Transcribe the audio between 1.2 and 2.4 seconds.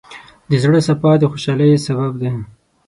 خوشحالۍ سبب دی.